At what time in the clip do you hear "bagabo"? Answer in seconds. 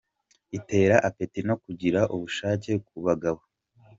3.05-3.41